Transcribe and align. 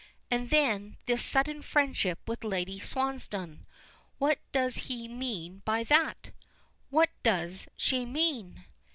And 0.31 0.49
then 0.49 0.97
this 1.05 1.23
sudden 1.23 1.61
friendship 1.61 2.17
with 2.27 2.43
Lady 2.43 2.79
Swansdown 2.79 3.67
what 4.17 4.39
does 4.51 4.75
he 4.89 5.07
mean 5.07 5.61
by 5.63 5.83
that? 5.83 6.31
What 6.89 7.11
does 7.21 7.67
she 7.75 8.03
mean? 8.07 8.65